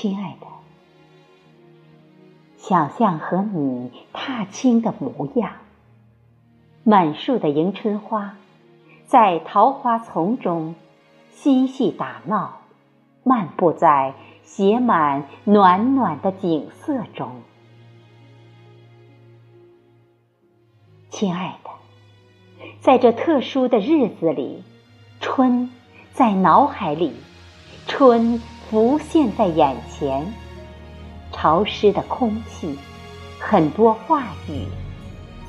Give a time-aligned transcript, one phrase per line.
[0.00, 0.46] 亲爱的，
[2.56, 5.54] 想象和你踏青的模样，
[6.84, 8.36] 满树的迎春花，
[9.08, 10.76] 在桃花丛中
[11.32, 12.60] 嬉戏打闹，
[13.24, 17.32] 漫步在写满暖暖的景色中。
[21.10, 21.70] 亲爱的，
[22.80, 24.62] 在这特殊的日子里，
[25.20, 25.68] 春
[26.12, 27.14] 在脑海里，
[27.88, 28.40] 春。
[28.70, 30.30] 浮现在眼前，
[31.32, 32.78] 潮湿的空气，
[33.40, 34.66] 很多话语，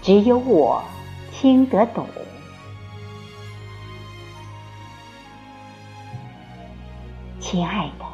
[0.02, 0.82] 只有我
[1.30, 2.06] 听得懂。
[7.42, 8.06] 亲爱的，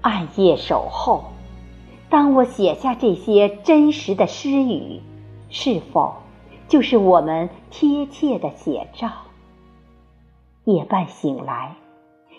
[0.00, 1.24] 暗夜守候，
[2.08, 5.00] 当我写下这些真实的诗语，
[5.50, 6.14] 是否
[6.68, 9.10] 就是我们贴切的写照？
[10.62, 11.74] 夜半醒来，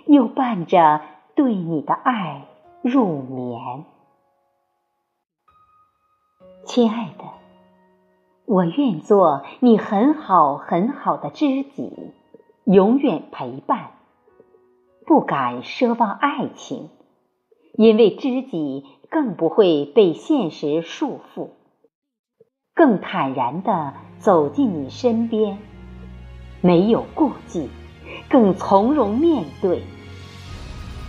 [0.06, 1.02] 又伴着。
[1.38, 2.48] 对你的爱
[2.82, 3.86] 入眠，
[6.66, 7.26] 亲爱的，
[8.48, 12.12] 我愿做你很好很好的知己，
[12.64, 13.92] 永远陪伴。
[15.06, 16.90] 不敢奢望爱情，
[17.76, 21.50] 因为知己更不会被现实束缚，
[22.74, 25.60] 更坦然的走进你身边，
[26.62, 27.70] 没有顾忌，
[28.28, 29.84] 更从容面对。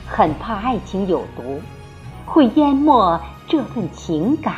[0.08, 1.60] 很怕爱情有毒，
[2.24, 4.54] 会淹没这份情感。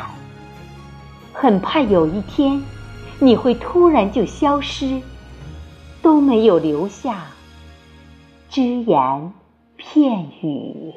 [1.33, 2.63] 很怕有一天，
[3.19, 5.01] 你会突然就消失，
[6.01, 7.25] 都没有留下
[8.49, 9.33] 只言
[9.75, 10.93] 片语。